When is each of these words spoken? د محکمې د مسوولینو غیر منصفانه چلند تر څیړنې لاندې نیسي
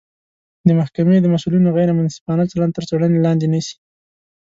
د 0.67 0.69
محکمې 0.79 1.17
د 1.21 1.27
مسوولینو 1.33 1.75
غیر 1.77 1.89
منصفانه 1.99 2.43
چلند 2.51 2.71
تر 2.77 2.83
څیړنې 2.89 3.19
لاندې 3.25 3.45
نیسي 3.53 3.75